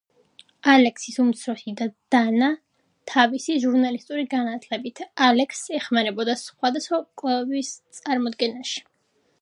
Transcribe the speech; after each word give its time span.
ალექსის 0.71 1.19
უმცროსი 1.23 1.73
და 1.81 1.85
დანა 2.15 2.47
თავისი 3.11 3.57
ჟურნალისტური 3.67 4.25
განათლებით, 4.33 5.03
ალექსს 5.27 5.69
ეხმარებოდა 5.81 6.39
სხვადასხვა 6.47 7.03
კვლევების 7.23 7.71
წარმოდგენაში. 8.01 8.85